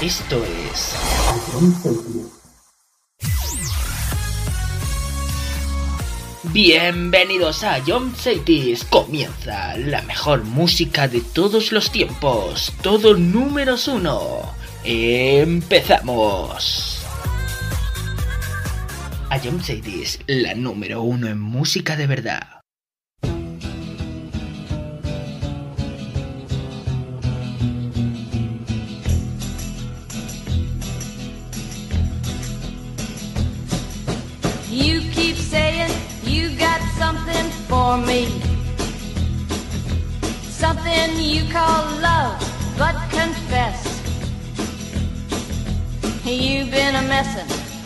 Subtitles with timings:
[0.00, 0.94] Esto es
[6.52, 8.84] Bienvenidos a John Cities.
[8.84, 12.72] Comienza la mejor música de todos los tiempos.
[12.82, 14.42] Todo números uno.
[14.84, 16.97] Empezamos.
[20.26, 22.42] La número uno en música de verdad.
[34.68, 35.92] You keep saying
[36.24, 38.26] you got something for me.
[40.50, 42.40] Something you call love,
[42.76, 44.02] but confess.
[46.24, 47.67] You've been a messin'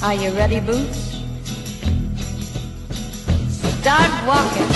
[0.00, 1.18] Are you ready, Boots?
[3.50, 4.68] Start walking.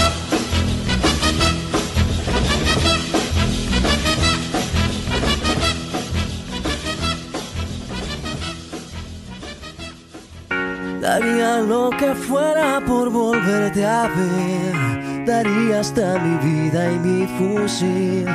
[11.01, 15.25] Daría lo que fuera por volverte a ver.
[15.25, 18.27] Daría hasta mi vida y mi fusil,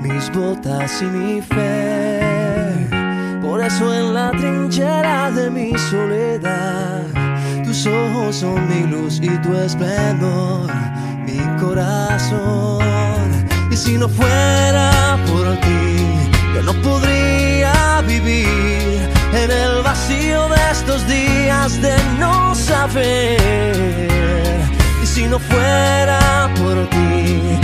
[0.00, 2.23] mis botas y mi fe.
[3.64, 7.06] Por eso en la trinchera de mi soledad,
[7.64, 10.70] tus ojos son mi luz y tu esplendor,
[11.24, 12.82] mi corazón.
[13.70, 15.96] Y si no fuera por ti,
[16.54, 23.40] yo no podría vivir en el vacío de estos días de no saber.
[25.02, 27.63] Y si no fuera por ti,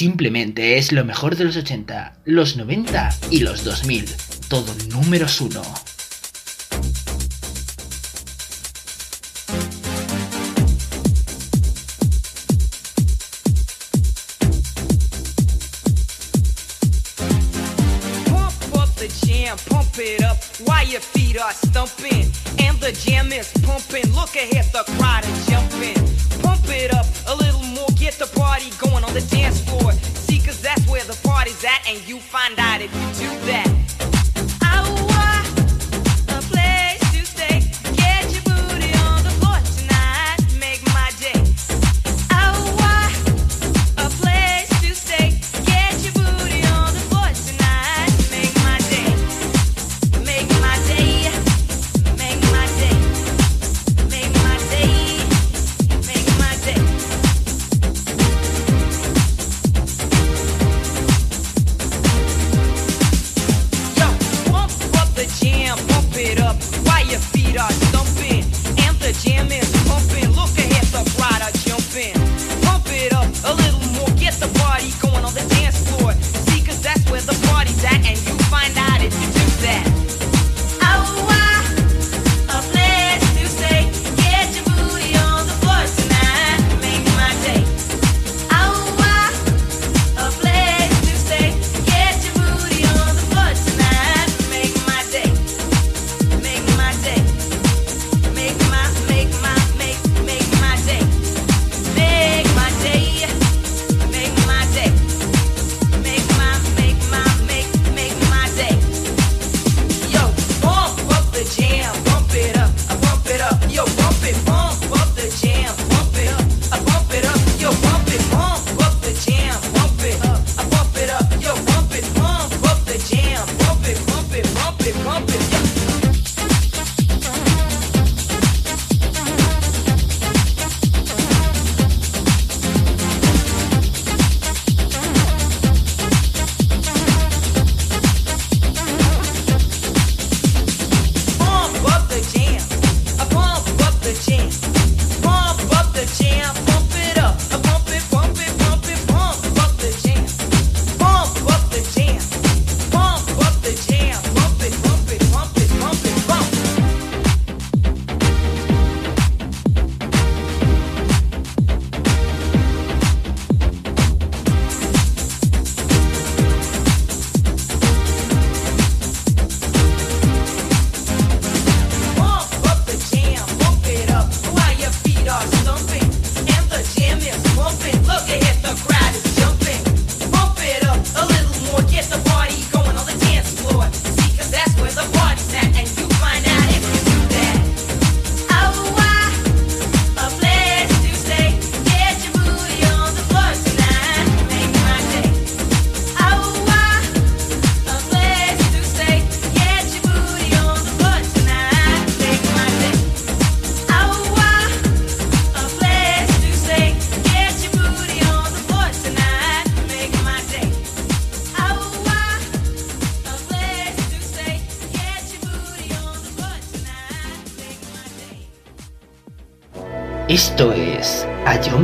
[0.00, 4.06] Simplemente es lo mejor de los 80, los 90 y los 2000.
[4.48, 5.60] Todo números uno.
[20.02, 22.32] It up while your feet are stumping.
[22.58, 24.10] And the jam is pumping.
[24.14, 25.98] Look ahead, the crowd is jumping.
[26.40, 29.69] Pump it up a little more, get the party going on the dance floor.
[31.50, 33.89] At, and you find out if you do that.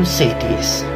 [0.07, 0.96] cities.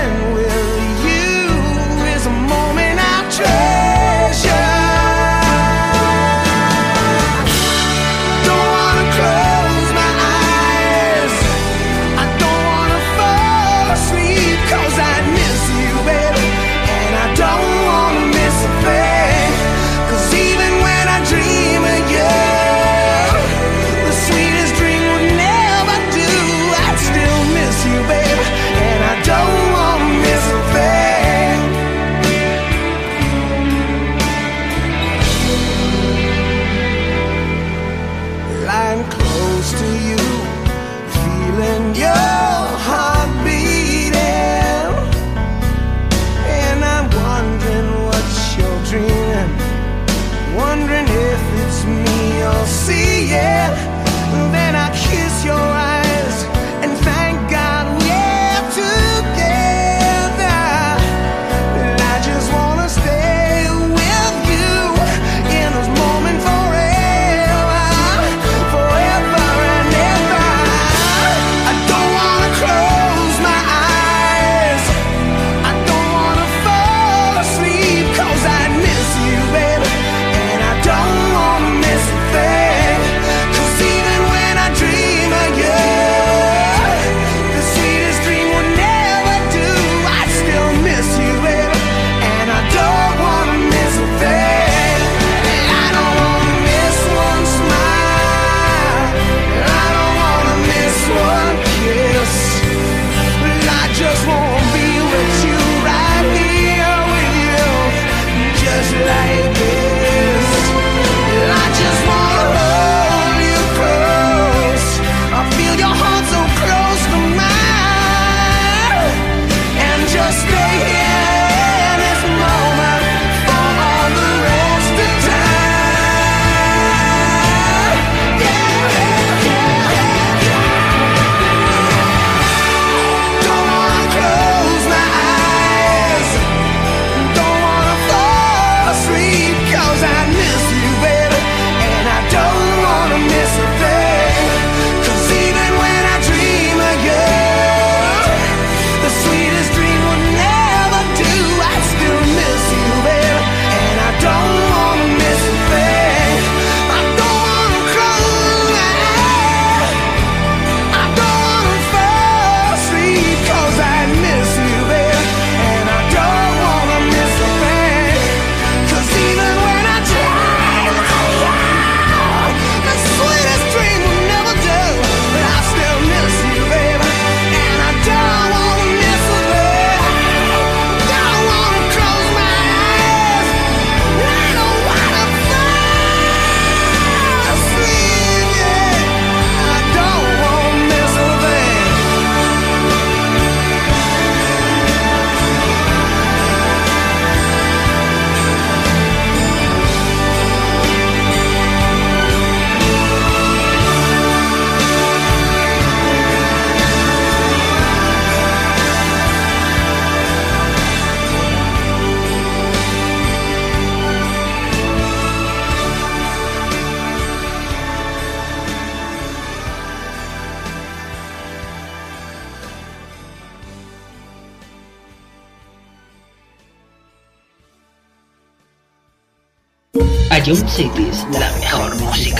[230.51, 232.30] King Cities, la mejor música.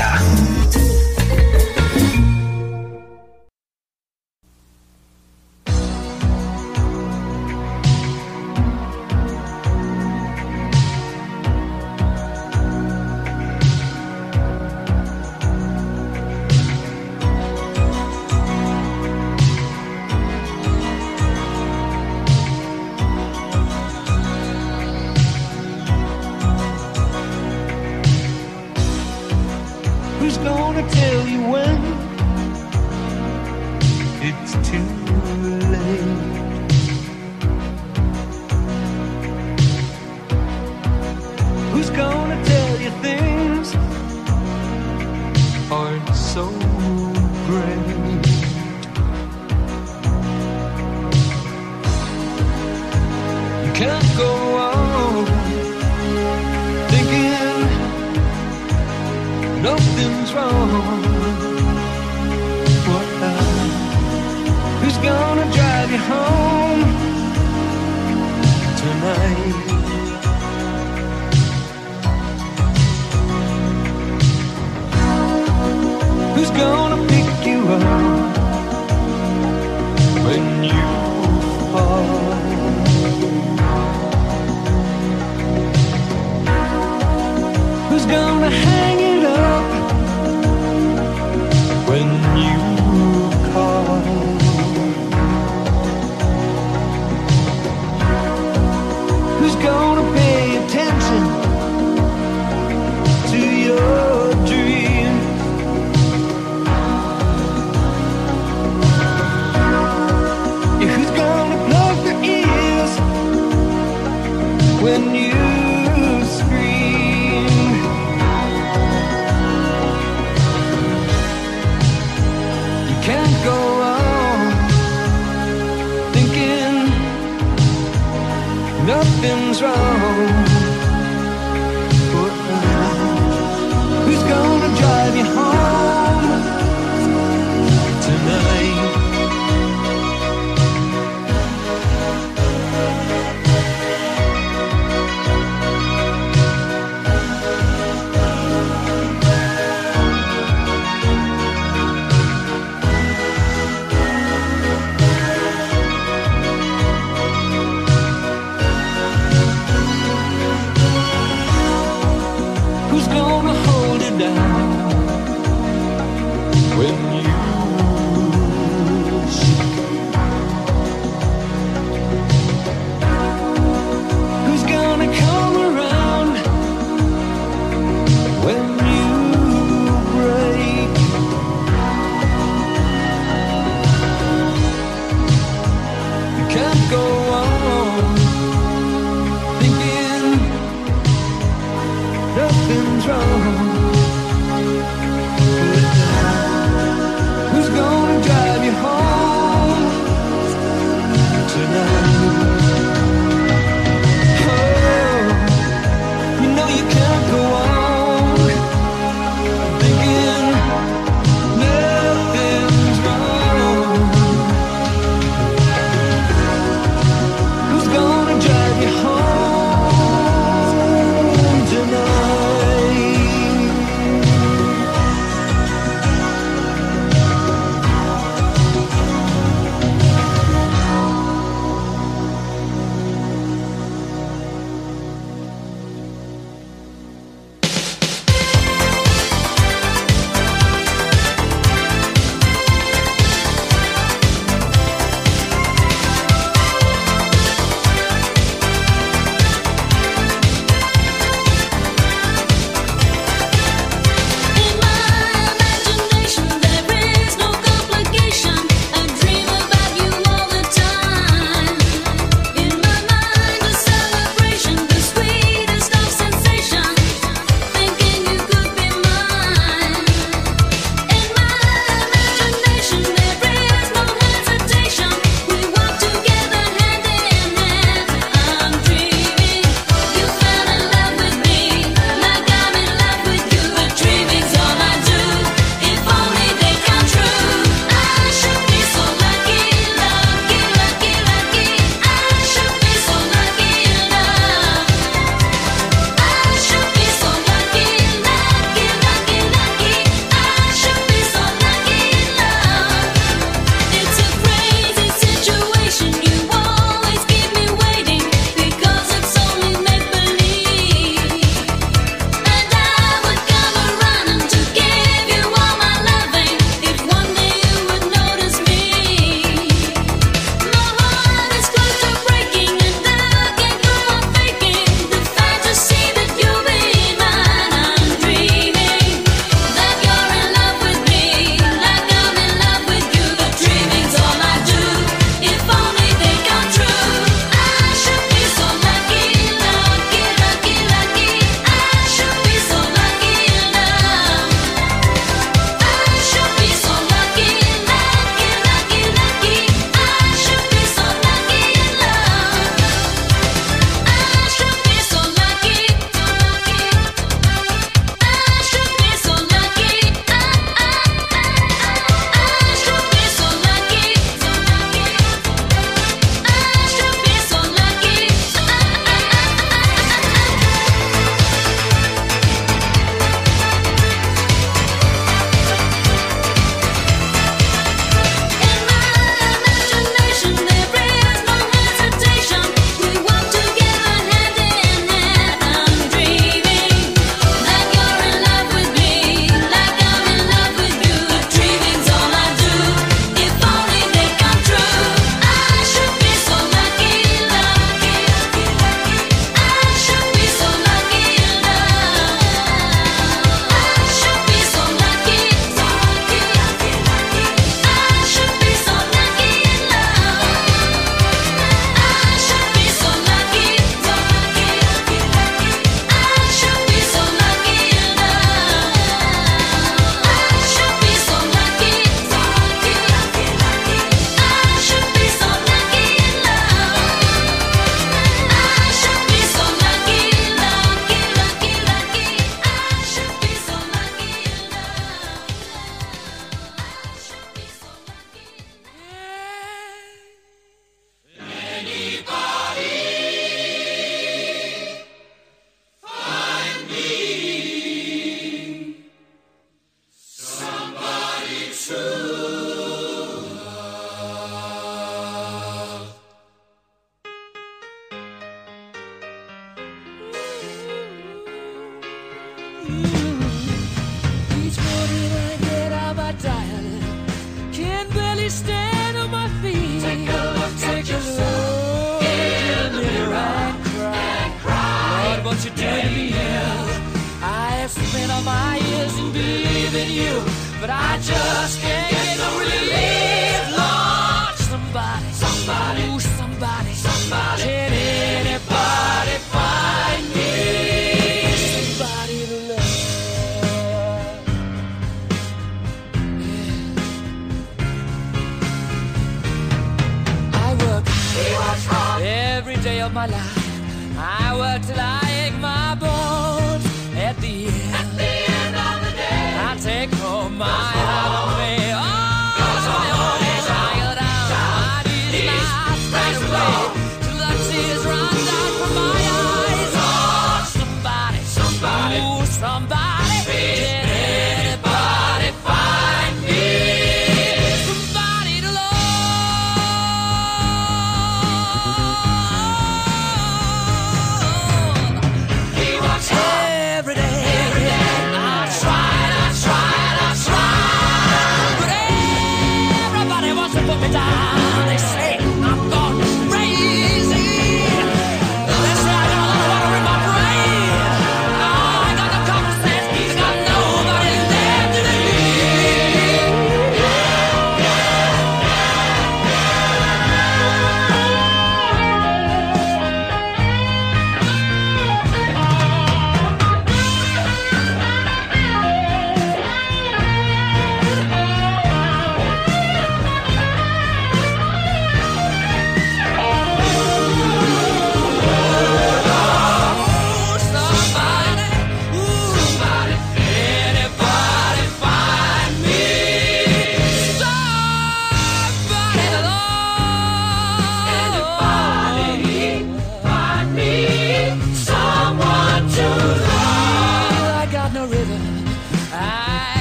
[193.04, 193.81] 就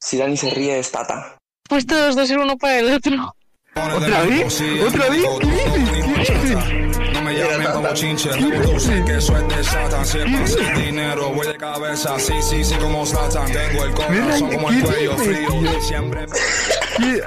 [0.00, 1.36] si Dani se ríe es Tata.
[1.68, 3.34] Pues todos dos ser uno para el otro.
[3.74, 4.62] ¿Otra vez?
[4.86, 5.24] ¿Otra vez?
[5.40, 7.12] ¿Qué dices?
[7.12, 10.04] No me llamen como chinche, que eso es de Satan.
[10.06, 12.18] Si es para hacer dinero, voy de cabeza.
[12.18, 13.46] Sí, sí, sí, como Satan.
[13.52, 15.48] Tengo el corazón como el ¿Qué cuello dices, frío.
[15.60, 15.80] tío?
[15.82, 16.26] Siempre.
[16.96, 17.22] ¿Qué,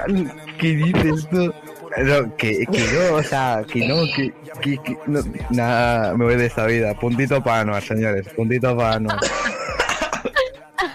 [0.58, 1.54] qué dices tú?
[1.98, 4.32] No, que, que no, o sea, que no, que,
[4.62, 6.94] que, que no, nada, me voy de esta vida.
[6.98, 9.18] Puntito para Anuar, señores, puntito para Anuar.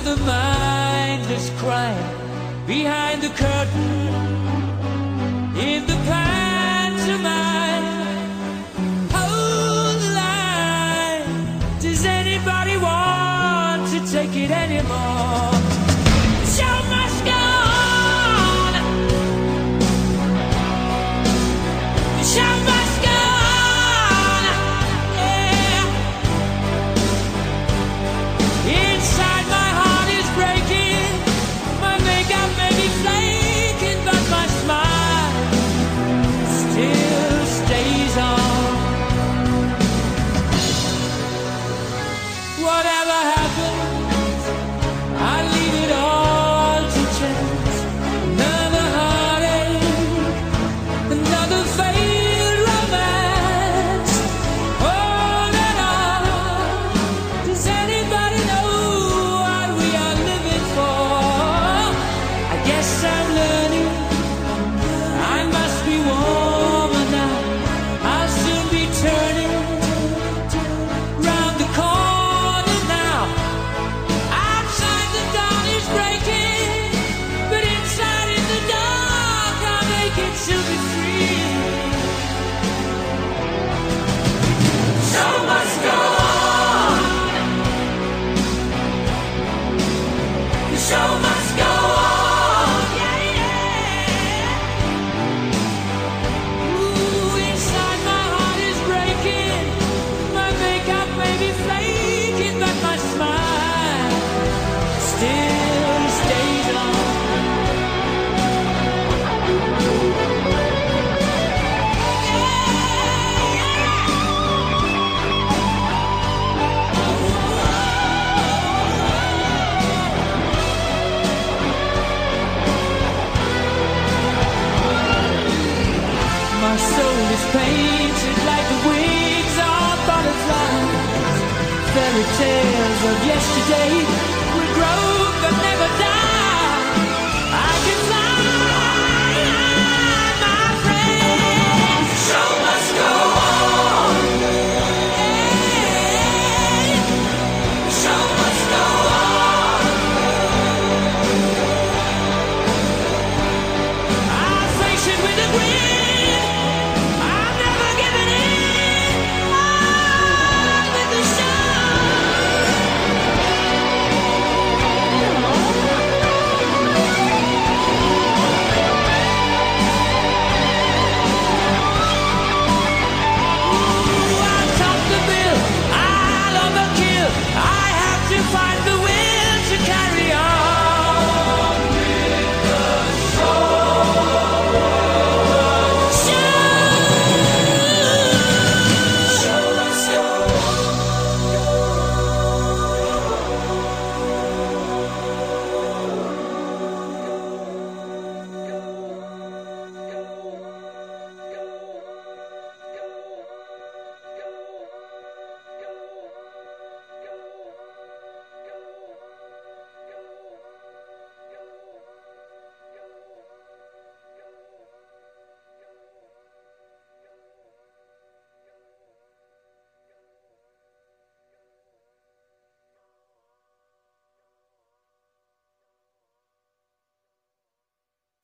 [0.00, 4.14] another mindless crime behind the curtain
[5.56, 6.29] in the pantomime.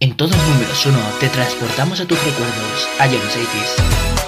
[0.07, 4.26] En todos números 1 te transportamos a tus recuerdos, a John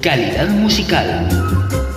[0.00, 1.87] Calidad musical.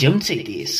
[0.00, 0.79] Jump Cities.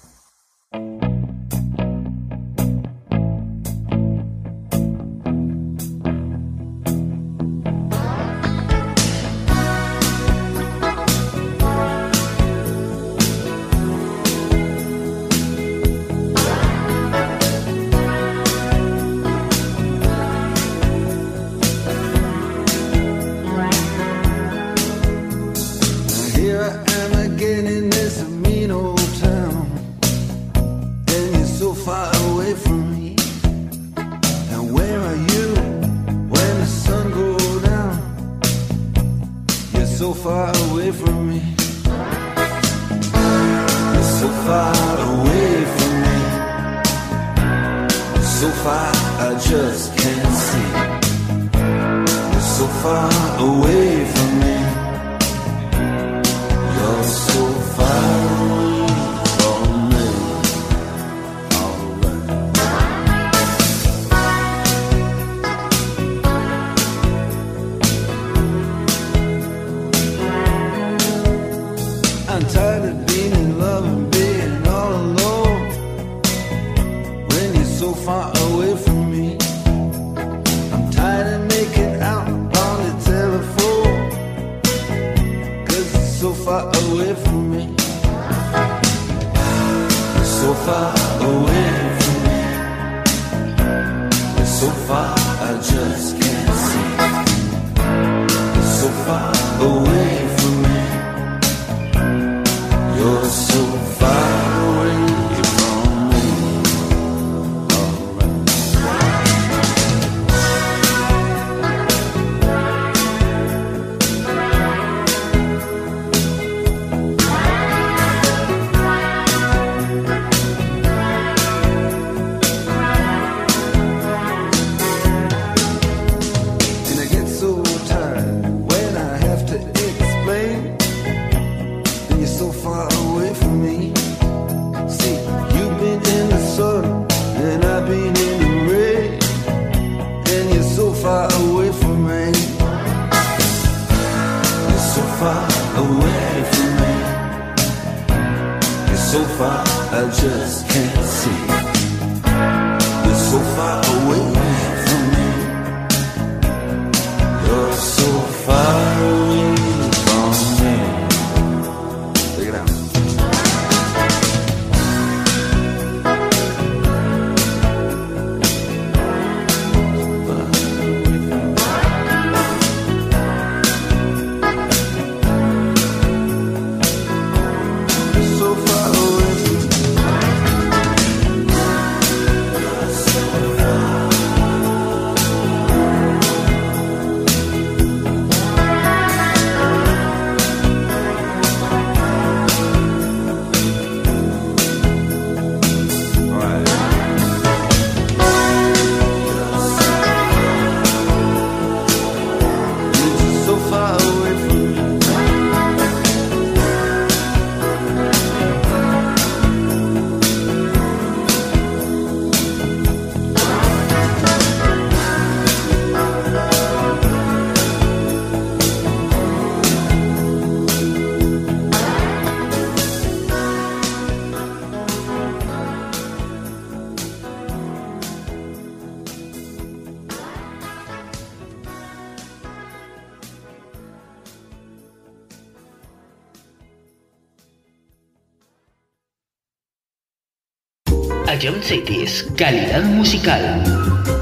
[242.41, 244.20] Calidad musical.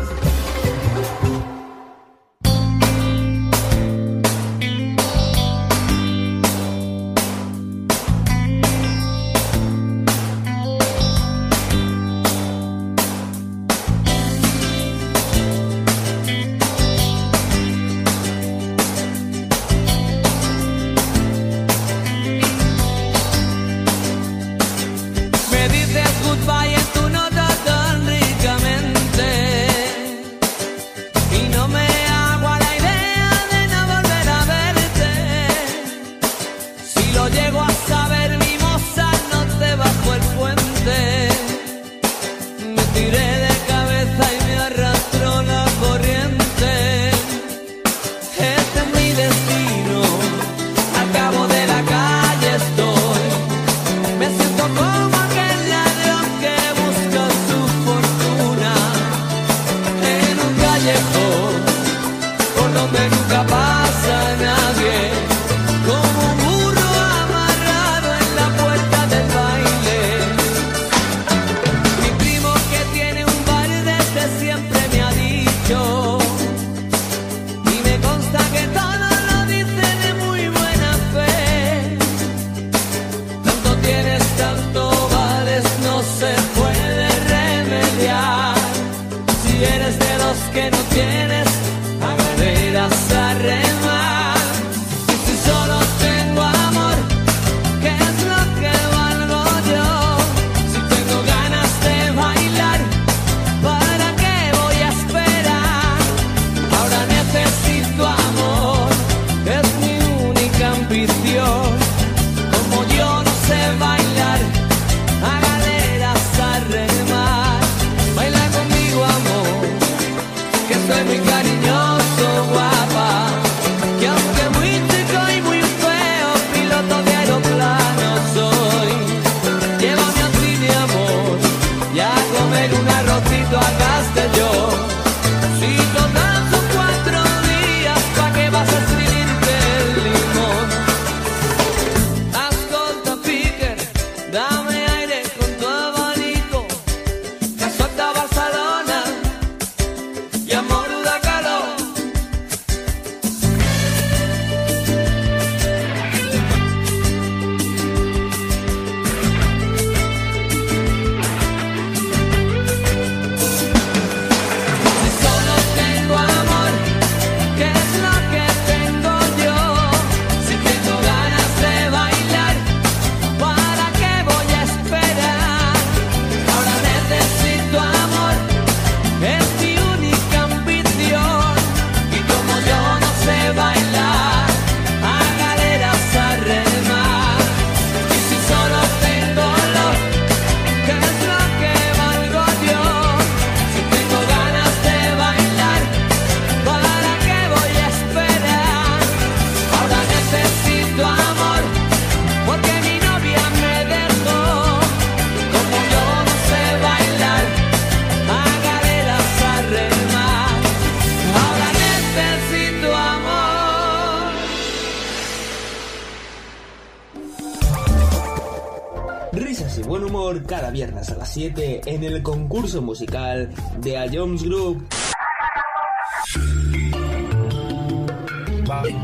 [221.30, 224.84] 7 en el concurso musical de A Jones Group.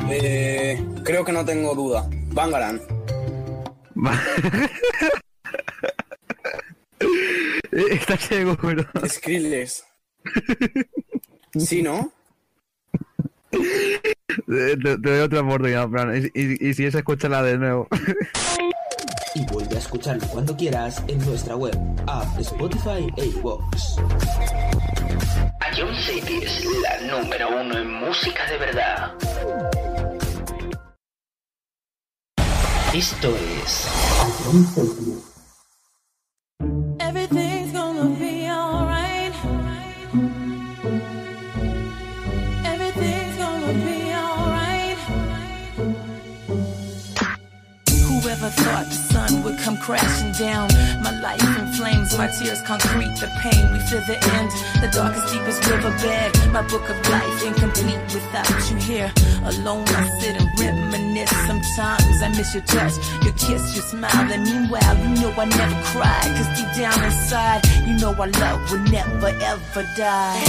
[0.09, 2.09] Eh, creo que no tengo duda.
[2.31, 2.81] Bangaran.
[7.71, 8.83] Está ciego, pero.
[9.07, 9.85] Skrillex.
[11.57, 12.11] ¿Sí, no?
[14.47, 16.17] Te, doy otra oportunidad, Fran.
[16.17, 17.87] Y, y, y si es, escúchala de nuevo.
[19.35, 23.97] y vuelve a escucharlo cuando quieras en nuestra web, app, Spotify e iVoox.
[25.77, 29.11] Ion City es la número uno en música de verdad.
[32.93, 33.87] Esto es
[34.45, 35.21] Ion City.
[36.99, 39.33] Everything's gonna be alright.
[42.63, 44.97] Everything's gonna be alright.
[48.07, 49.04] Whoever thought
[49.63, 50.67] come crashing down.
[51.01, 53.71] My life in flames, my tears concrete, the pain.
[53.73, 54.49] We feel the end,
[54.81, 56.51] the darkest, deepest riverbed.
[56.51, 59.11] My book of life incomplete without you here.
[59.45, 61.31] Alone, I sit and reminisce.
[61.47, 64.31] Sometimes I miss your touch, your kiss, your smile.
[64.31, 66.21] And meanwhile, you know I never cry.
[66.35, 70.41] Cause deep down inside, you know our love will never ever die.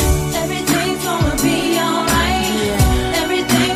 [0.43, 2.47] Everything's gonna be alright.
[2.66, 3.23] Yeah.
[3.23, 3.76] Everything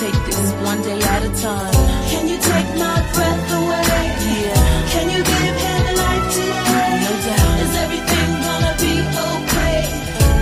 [0.00, 1.74] Take this one day at a time.
[2.08, 4.00] Can you take my breath away?
[4.32, 4.88] Yeah.
[4.92, 6.92] Can you give him a life today?
[7.04, 7.56] No doubt.
[7.64, 8.94] Is everything gonna be
[9.28, 9.76] okay?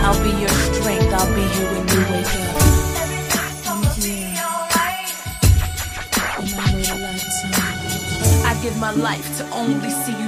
[0.06, 1.10] I'll be your strength.
[1.18, 2.54] I'll be here when you wake up.
[3.02, 4.16] Everything's gonna be
[4.46, 5.10] alright.
[8.46, 10.27] I give my life to only see you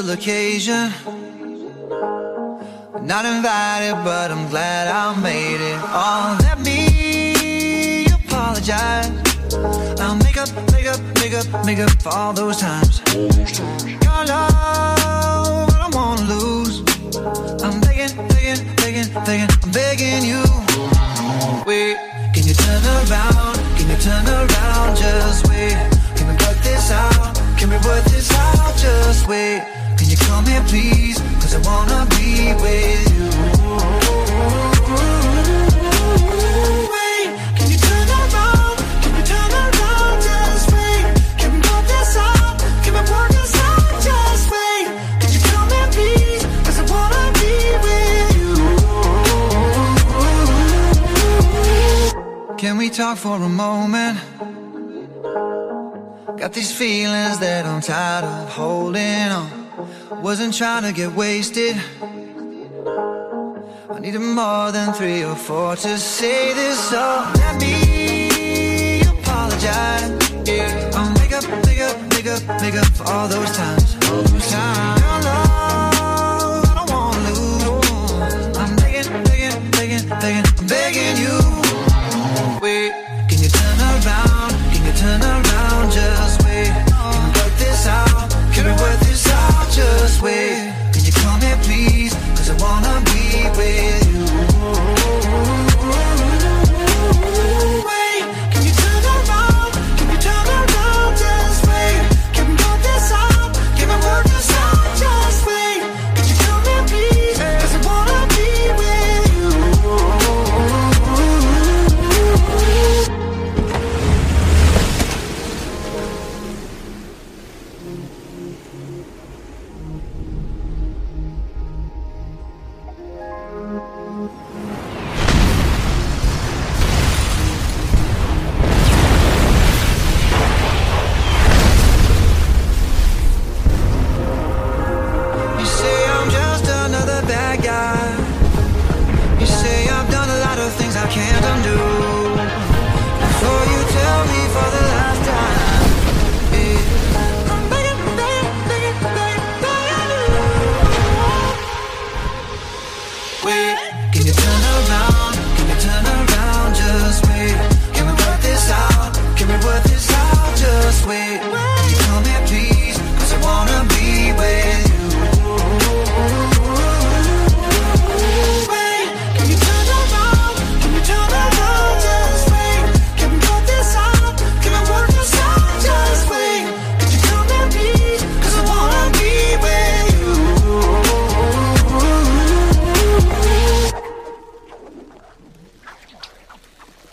[0.00, 0.92] Special occasion.
[3.02, 5.78] Not invited, but I'm glad I made it.
[5.82, 9.10] Oh, let me apologize.
[10.00, 13.02] I'll make up, make up, make up, make up for all those times.
[13.12, 16.80] Your love, I don't wanna lose.
[17.62, 20.42] I'm begging, begging, begging, begging, I'm begging you.
[21.66, 21.96] Wait,
[22.32, 23.56] can you turn around?
[23.76, 24.96] Can you turn around?
[24.96, 25.76] Just wait.
[26.16, 27.36] Can we work this out?
[27.58, 28.76] Can we work this out?
[28.78, 29.79] Just wait.
[30.40, 31.18] You come please?
[31.40, 33.28] Cause I wanna be with you.
[36.94, 38.76] Wait, can you turn around?
[39.02, 40.16] Can we turn around?
[40.22, 41.04] Just wait.
[41.36, 42.56] Can we work this out?
[42.82, 44.02] Can we work this out?
[44.08, 44.86] Just wait.
[45.20, 45.40] Can you
[45.96, 46.44] please?
[46.64, 47.54] Cause I wanna be
[47.84, 48.54] with you.
[52.56, 54.18] Can we talk for a moment?
[56.38, 59.59] Got these feelings that I'm tired of holding on.
[60.22, 61.76] Wasn't trying to get wasted.
[63.90, 70.10] I needed more than three or four to say this, so let me apologize.
[70.94, 73.96] I'll make up, make up, make up, make up for all those times.
[74.10, 75.19] All those times.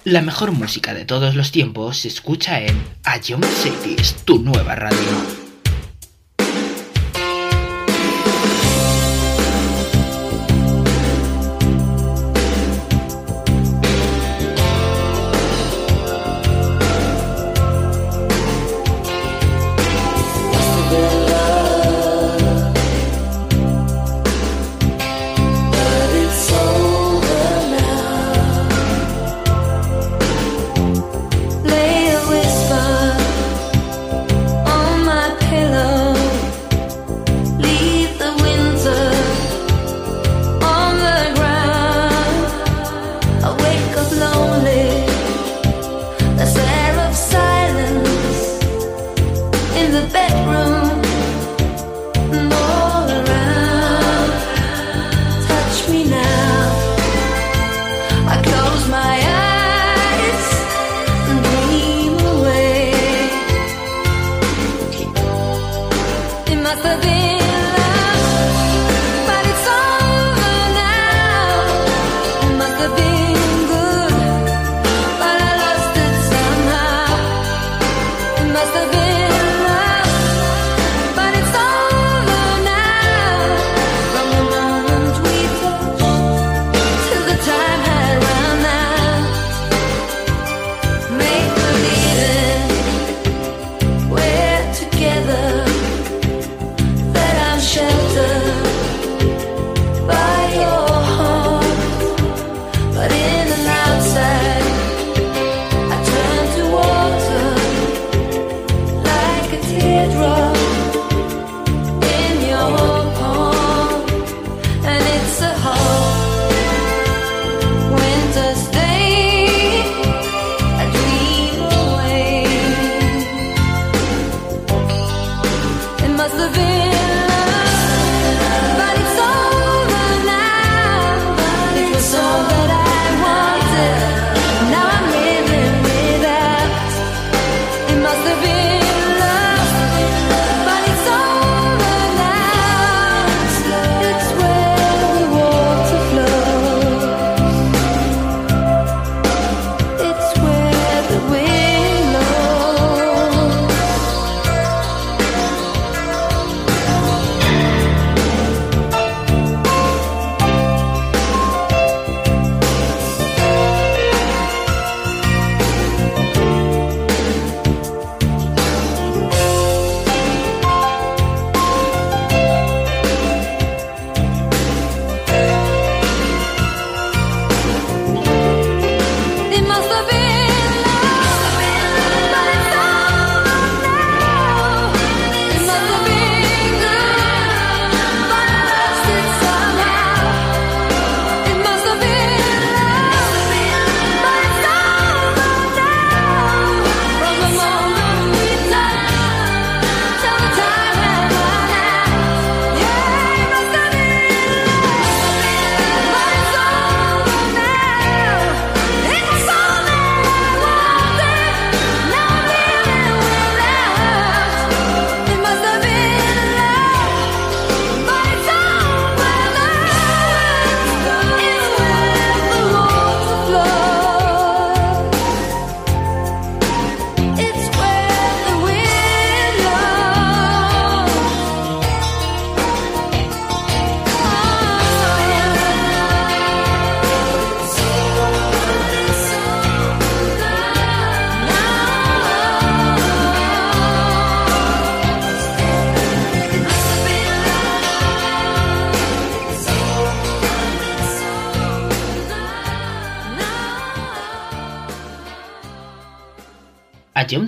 [0.08, 4.74] La mejor música de todos los tiempos se escucha en A Young Cities, tu nueva
[4.74, 5.37] radio.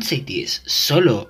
[0.10, 1.30] cities solo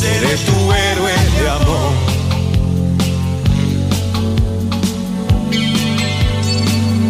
[0.00, 1.92] seré tu héroe de amor.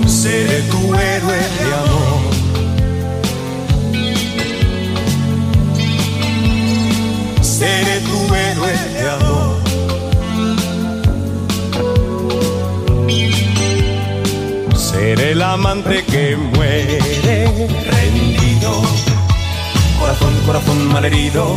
[0.07, 2.21] Seré tu héroe de amor.
[7.59, 9.53] Seré tu héroe de amor.
[14.89, 16.99] Seré el amante que muere
[17.95, 18.73] rendido.
[20.01, 21.57] Corazón, corazón malherido.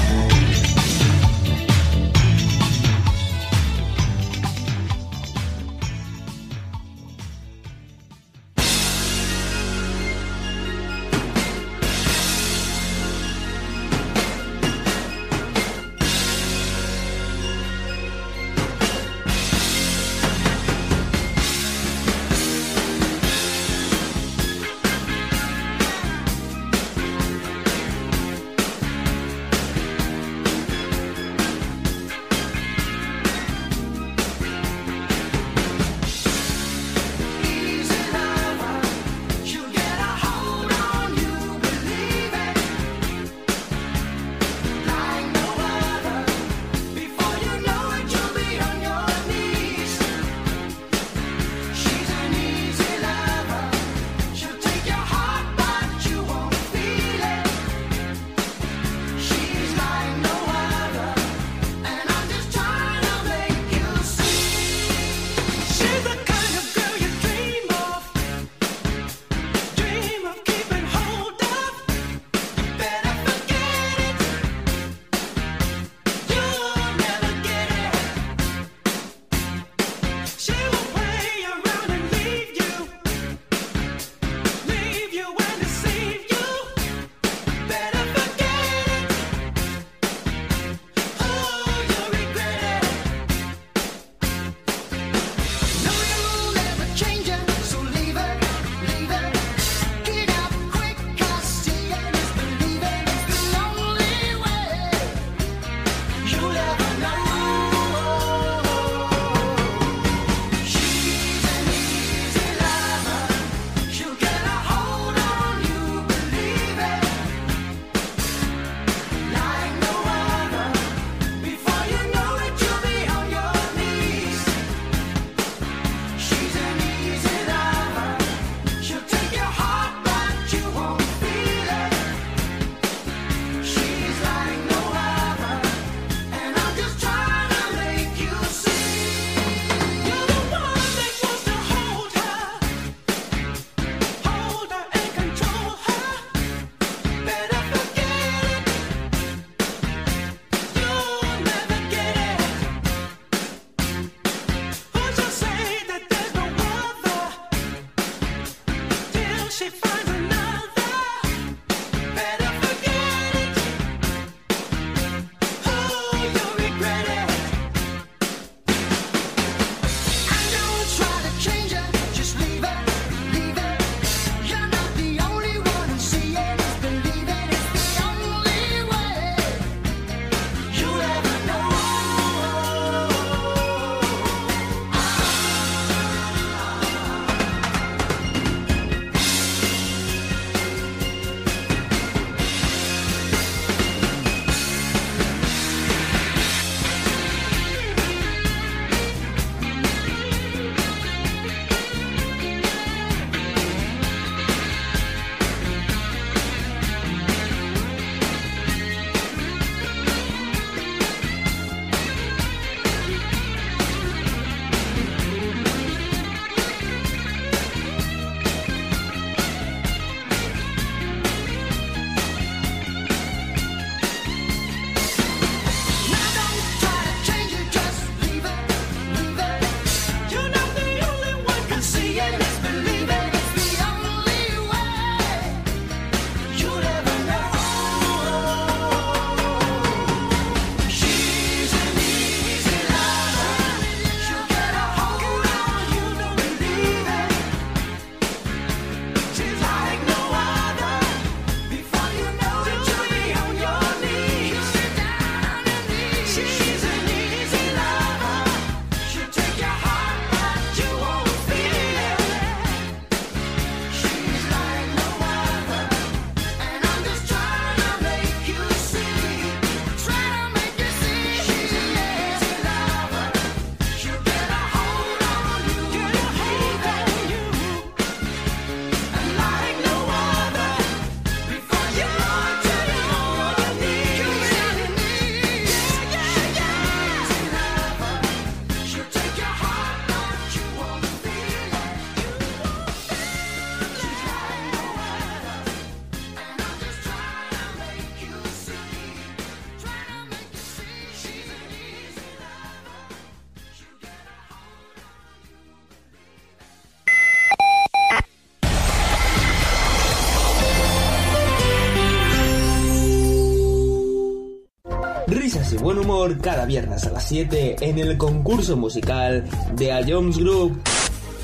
[315.35, 319.45] Humor cada viernes a las 7 en el concurso musical
[319.75, 320.81] de A Jones Group.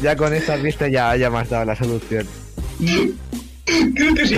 [0.02, 2.28] Ya con esta pista ya, ya me has dado la solución.
[3.66, 4.36] Creo que sí.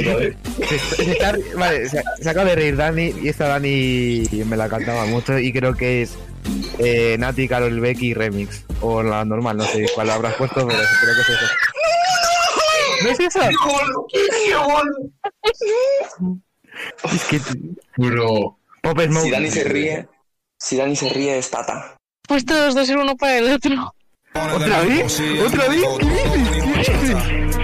[0.67, 4.69] Se- se está- vale, se, se acaba de reír Dani y esta Dani me la
[4.69, 6.13] cantaba mucho y creo que es
[6.79, 8.63] eh, Nati, Carol Becky Remix.
[8.81, 11.45] O la normal, no sé cuál habrás puesto, pero creo que es eso.
[13.03, 13.39] ¿No es eso?
[17.13, 17.39] Es que...
[17.97, 18.58] Bro.
[18.81, 19.23] Pop Smoke.
[19.23, 20.07] Si Dani se ríe,
[20.57, 21.97] si Dani se ríe es Tata.
[22.27, 23.93] Pues todos dos ser uno para el otro.
[24.33, 25.21] ¿Otra vez?
[25.45, 25.83] ¿Otra vez?
[26.85, 27.15] ¿Qué dices?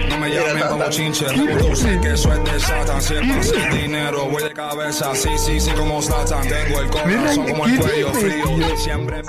[0.08, 3.00] No me llamen como chinche, sé que es de Satan.
[3.00, 5.14] Si es para hacer dinero, voy de cabeza.
[5.14, 6.42] Sí, sí, sí, como Satan.
[6.48, 8.76] Tengo el corazón como el cuello frío.
[8.76, 9.22] Siempre.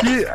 [0.00, 0.26] ¿Qué,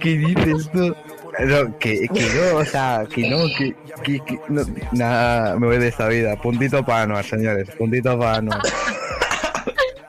[0.00, 0.94] qué dices tú?
[1.38, 5.78] No, que, que no, o sea, que no, que, que, que no, nada, me voy
[5.78, 6.34] de esta vida.
[6.36, 8.60] Puntito para Anuar, señores, puntito para Anuar.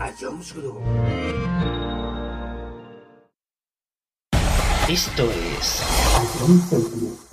[0.00, 0.80] a Jones Group.
[4.88, 7.27] Esto es.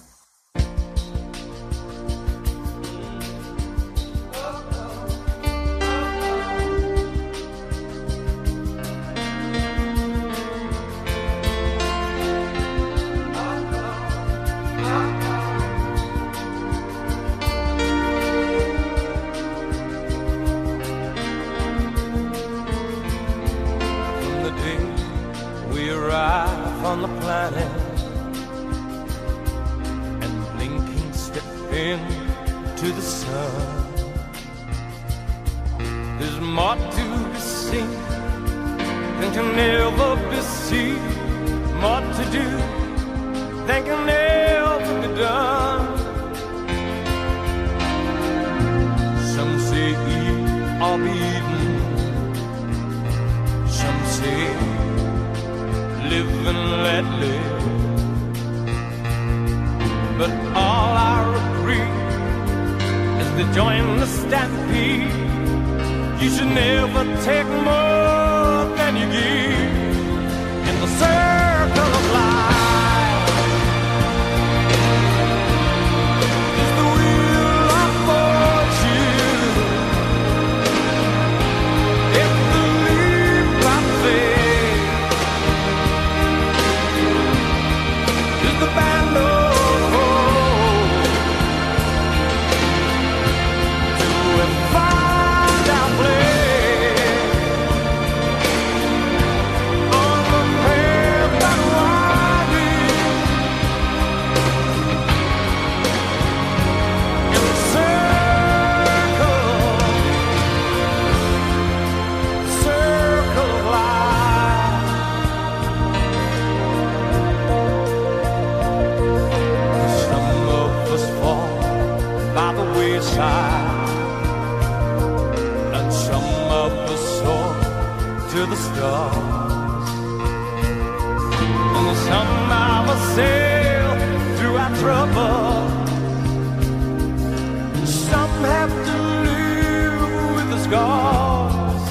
[140.66, 141.84] scars.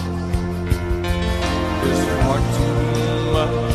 [1.81, 2.79] There's far too
[3.37, 3.75] much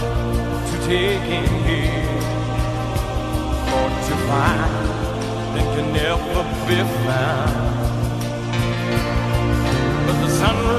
[0.69, 2.19] to take in here,
[3.69, 4.73] more to find
[5.53, 7.77] than can never be found.
[10.05, 10.78] But the sunrise.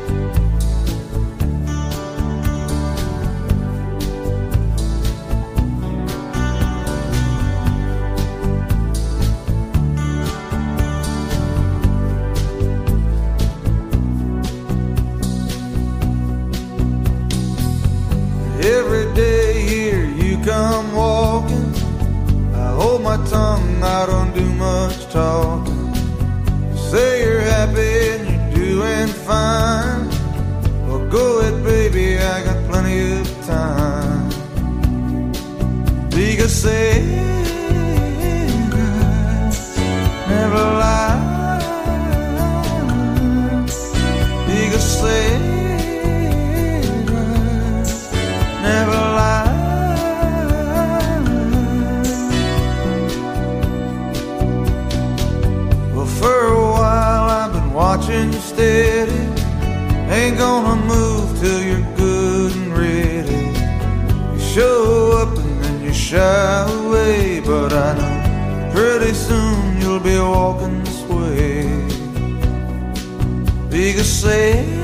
[74.21, 74.80] Say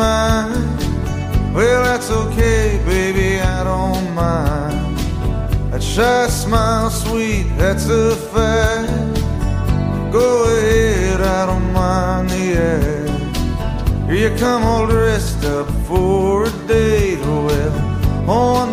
[0.00, 0.52] mine.
[1.54, 4.96] Well, that's okay, baby, I don't mind.
[5.70, 8.90] That shy smile, sweet, that's a fact.
[10.12, 13.36] Go ahead, I don't mind the act.
[14.06, 17.20] Here you come all dressed up for a date.
[17.46, 17.72] Well,
[18.26, 18.69] one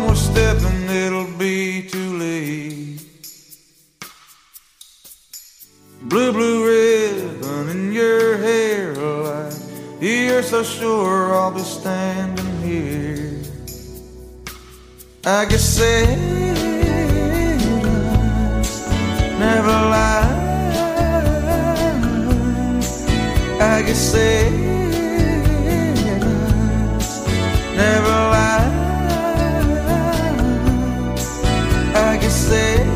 [10.38, 13.42] you're so sure I'll be standing here.
[15.26, 16.68] I guess sailors
[19.36, 20.36] never lie.
[23.60, 24.54] I guess sailors
[27.74, 28.70] never lie.
[31.96, 32.86] I guess sailors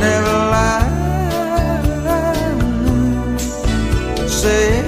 [0.00, 0.93] never lie.
[4.44, 4.83] say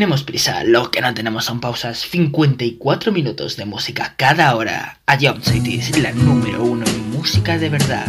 [0.00, 1.98] Tenemos prisa, lo que no tenemos son pausas.
[1.98, 4.98] 54 minutos de música cada hora.
[5.04, 8.06] A Jump Cities, la número uno en música de verdad.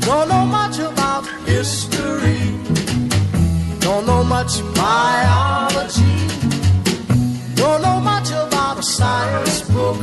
[0.00, 2.36] Don't know much about history.
[3.78, 6.02] Don't know much biology.
[7.54, 9.98] Don't know much about a science book.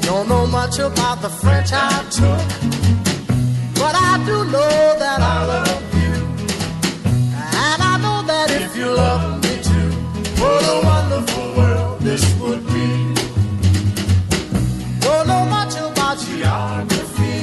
[0.00, 2.40] Don't know much about the French I took.
[3.74, 5.83] But I do know that I love
[8.84, 9.88] you love me too,
[10.40, 12.88] what a wonderful world this would be.
[15.00, 17.36] Don't know much about geography.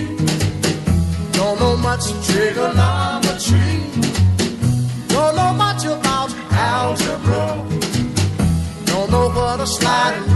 [1.37, 3.71] Don't know much trigonometry.
[5.13, 7.47] Don't know much about algebra.
[8.85, 10.30] Don't know what a sliding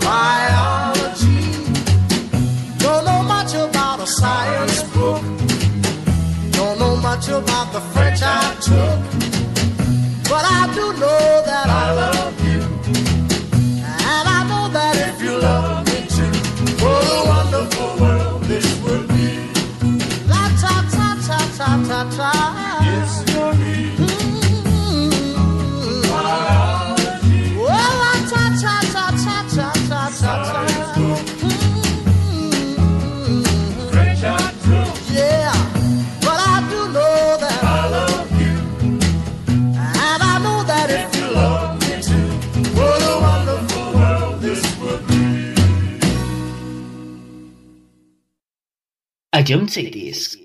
[0.00, 1.42] biology,
[2.78, 5.22] don't know much about a science book,
[6.52, 9.00] don't know much about the French I took,
[10.30, 12.62] but I do know that I love you,
[14.12, 15.34] and I know that if you
[15.88, 16.34] me too,
[16.84, 19.14] what a wonderful world this would be.
[21.88, 22.53] Ta ta.
[49.44, 50.43] don't say this.